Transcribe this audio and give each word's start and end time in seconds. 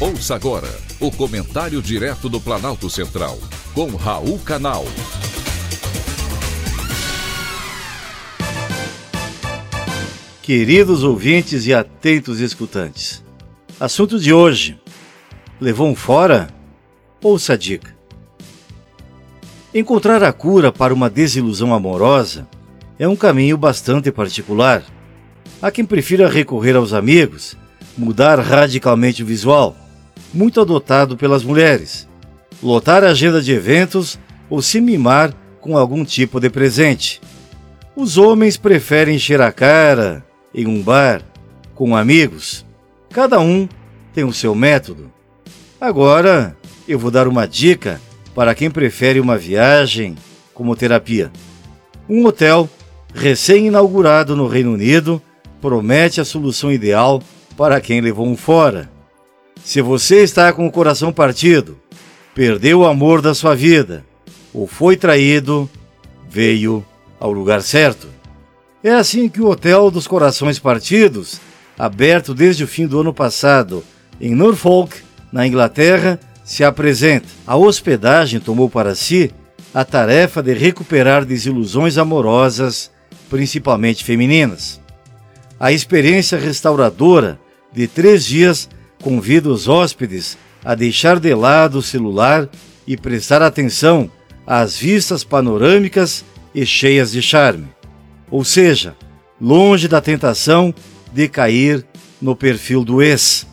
Ouça 0.00 0.36
agora 0.36 0.68
o 1.00 1.10
comentário 1.10 1.82
direto 1.82 2.28
do 2.28 2.40
Planalto 2.40 2.88
Central, 2.88 3.36
com 3.74 3.96
Raul 3.96 4.38
Canal. 4.38 4.84
Queridos 10.40 11.02
ouvintes 11.02 11.66
e 11.66 11.74
atentos 11.74 12.38
escutantes, 12.38 13.24
assunto 13.80 14.20
de 14.20 14.32
hoje: 14.32 14.78
levou 15.60 15.88
um 15.88 15.96
fora? 15.96 16.48
Ouça 17.20 17.54
a 17.54 17.56
dica. 17.56 17.92
Encontrar 19.74 20.22
a 20.22 20.32
cura 20.32 20.70
para 20.70 20.94
uma 20.94 21.10
desilusão 21.10 21.74
amorosa 21.74 22.46
é 23.00 23.08
um 23.08 23.16
caminho 23.16 23.58
bastante 23.58 24.12
particular. 24.12 24.84
Há 25.60 25.72
quem 25.72 25.84
prefira 25.84 26.30
recorrer 26.30 26.76
aos 26.76 26.92
amigos, 26.92 27.56
mudar 27.96 28.38
radicalmente 28.38 29.24
o 29.24 29.26
visual, 29.26 29.76
muito 30.32 30.60
adotado 30.60 31.16
pelas 31.16 31.42
mulheres, 31.42 32.08
lotar 32.62 33.04
a 33.04 33.10
agenda 33.10 33.40
de 33.40 33.52
eventos 33.52 34.18
ou 34.50 34.62
se 34.62 34.80
mimar 34.80 35.32
com 35.60 35.76
algum 35.76 36.04
tipo 36.04 36.40
de 36.40 36.50
presente. 36.50 37.20
Os 37.94 38.16
homens 38.16 38.56
preferem 38.56 39.16
encher 39.16 39.40
a 39.40 39.50
cara 39.50 40.24
em 40.54 40.66
um 40.66 40.82
bar 40.82 41.22
com 41.74 41.96
amigos. 41.96 42.64
Cada 43.10 43.40
um 43.40 43.68
tem 44.14 44.24
o 44.24 44.32
seu 44.32 44.54
método. 44.54 45.10
Agora 45.80 46.56
eu 46.86 46.98
vou 46.98 47.10
dar 47.10 47.28
uma 47.28 47.46
dica 47.46 48.00
para 48.34 48.54
quem 48.54 48.70
prefere 48.70 49.20
uma 49.20 49.36
viagem 49.36 50.16
como 50.54 50.76
terapia. 50.76 51.30
Um 52.08 52.24
hotel 52.24 52.68
recém-inaugurado 53.14 54.34
no 54.36 54.46
Reino 54.46 54.72
Unido 54.72 55.20
promete 55.60 56.20
a 56.20 56.24
solução 56.24 56.70
ideal 56.70 57.22
para 57.56 57.80
quem 57.80 58.00
levou 58.00 58.26
um 58.26 58.36
fora. 58.36 58.88
Se 59.68 59.82
você 59.82 60.22
está 60.22 60.50
com 60.50 60.66
o 60.66 60.72
coração 60.72 61.12
partido, 61.12 61.78
perdeu 62.34 62.80
o 62.80 62.86
amor 62.86 63.20
da 63.20 63.34
sua 63.34 63.54
vida 63.54 64.02
ou 64.50 64.66
foi 64.66 64.96
traído, 64.96 65.68
veio 66.26 66.82
ao 67.20 67.30
lugar 67.30 67.60
certo. 67.60 68.08
É 68.82 68.92
assim 68.92 69.28
que 69.28 69.42
o 69.42 69.46
Hotel 69.50 69.90
dos 69.90 70.06
Corações 70.06 70.58
Partidos, 70.58 71.38
aberto 71.78 72.32
desde 72.32 72.64
o 72.64 72.66
fim 72.66 72.86
do 72.86 72.98
ano 72.98 73.12
passado 73.12 73.84
em 74.18 74.34
Norfolk, 74.34 74.96
na 75.30 75.46
Inglaterra, 75.46 76.18
se 76.42 76.64
apresenta. 76.64 77.28
A 77.46 77.54
hospedagem 77.54 78.40
tomou 78.40 78.70
para 78.70 78.94
si 78.94 79.30
a 79.74 79.84
tarefa 79.84 80.42
de 80.42 80.54
recuperar 80.54 81.26
desilusões 81.26 81.98
amorosas, 81.98 82.90
principalmente 83.28 84.02
femininas. 84.02 84.80
A 85.60 85.72
experiência 85.72 86.38
restauradora 86.38 87.38
de 87.70 87.86
três 87.86 88.24
dias 88.24 88.66
convida 89.02 89.48
os 89.48 89.68
hóspedes 89.68 90.36
a 90.64 90.74
deixar 90.74 91.18
de 91.18 91.34
lado 91.34 91.78
o 91.78 91.82
celular 91.82 92.48
e 92.86 92.96
prestar 92.96 93.42
atenção 93.42 94.10
às 94.46 94.76
vistas 94.76 95.24
panorâmicas 95.24 96.24
e 96.54 96.64
cheias 96.64 97.12
de 97.12 97.22
charme. 97.22 97.68
Ou 98.30 98.44
seja, 98.44 98.96
longe 99.40 99.88
da 99.88 100.00
tentação 100.00 100.74
de 101.12 101.28
cair 101.28 101.84
no 102.20 102.34
perfil 102.34 102.84
do 102.84 103.02
ex. 103.02 103.46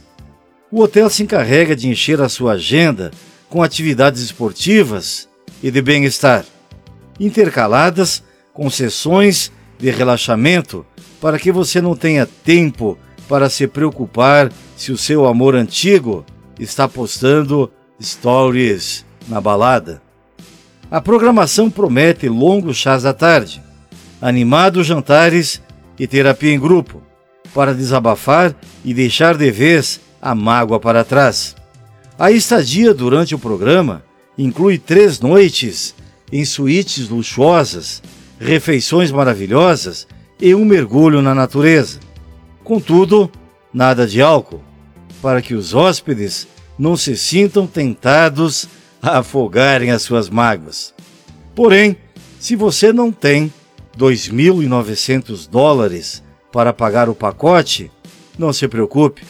O 0.72 0.82
hotel 0.82 1.10
se 1.10 1.24
encarrega 1.24 1.76
de 1.76 1.88
encher 1.88 2.20
a 2.22 2.30
sua 2.30 2.54
agenda 2.54 3.12
com 3.50 3.62
atividades 3.62 4.22
esportivas 4.22 5.30
e 5.62 5.70
de 5.72 5.82
bem-estar, 5.82 6.46
intercaladas 7.20 8.24
com 8.54 8.70
sessões 8.70 9.52
de 9.78 9.90
relaxamento 9.90 10.86
para 11.22 11.40
que 11.40 11.52
você 11.52 11.82
não 11.82 11.96
tenha 11.96 12.26
tempo 12.26 12.98
para 13.28 13.50
se 13.50 13.68
preocupar 13.68 14.52
se 14.76 14.92
o 14.92 14.98
seu 14.98 15.26
amor 15.26 15.56
antigo 15.56 16.26
está 16.60 16.88
postando 16.88 17.72
stories 18.02 19.06
na 19.28 19.42
balada. 19.42 20.02
A 20.90 21.02
programação 21.02 21.70
promete 21.70 22.30
longos 22.30 22.78
chás 22.78 23.04
da 23.04 23.14
tarde, 23.14 23.62
animados 24.22 24.88
jantares 24.88 25.62
e 25.98 26.06
terapia 26.08 26.54
em 26.54 26.60
grupo, 26.60 27.02
para 27.54 27.74
desabafar 27.74 28.56
e 28.84 28.94
deixar 28.94 29.38
de 29.38 29.50
vez 29.50 30.00
a 30.22 30.36
mágoa 30.36 30.80
para 30.80 31.04
trás. 31.04 31.56
A 32.18 32.32
estadia 32.32 32.94
durante 32.94 33.34
o 33.34 33.40
programa 33.40 34.04
inclui 34.38 34.78
três 34.78 35.20
noites 35.20 35.96
em 36.32 36.44
suítes 36.46 37.10
luxuosas, 37.10 38.02
refeições 38.40 39.12
maravilhosas 39.12 40.08
e 40.40 40.54
um 40.54 40.66
mergulho 40.66 41.22
na 41.22 41.34
natureza. 41.34 42.00
Contudo, 42.66 43.32
nada 43.74 44.06
de 44.06 44.22
álcool, 44.22 44.62
para 45.22 45.42
que 45.42 45.54
os 45.54 45.74
hóspedes 45.74 46.46
não 46.78 46.98
se 46.98 47.16
sintam 47.16 47.66
tentados 47.66 48.68
a 49.02 49.20
afogarem 49.20 49.92
as 49.92 50.02
suas 50.02 50.30
mágoas. 50.30 50.94
Porém, 51.56 51.96
se 52.38 52.58
você 52.58 52.92
não 52.92 53.10
tem 53.10 53.54
2.900 53.98 55.50
dólares 55.50 56.22
para 56.52 56.74
pagar 56.74 57.08
o 57.08 57.16
pacote, 57.16 57.90
não 58.38 58.52
se 58.52 58.68
preocupe 58.68 59.22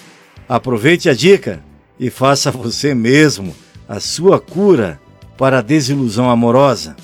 Aproveite 0.48 1.10
a 1.10 1.14
dica 1.14 1.64
e 2.00 2.10
faça 2.10 2.50
você 2.52 2.94
mesmo 2.94 3.56
a 3.88 4.00
sua 4.00 4.40
cura 4.40 5.00
para 5.38 5.60
a 5.60 5.62
desilusão 5.62 6.30
amorosa, 6.30 6.96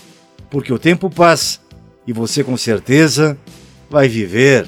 porque 0.50 0.72
o 0.72 0.80
tempo 0.80 1.10
passa 1.10 1.60
e 2.08 2.14
você 2.14 2.44
com 2.44 2.56
certeza 2.56 3.38
vai 3.90 4.08
viver 4.08 4.68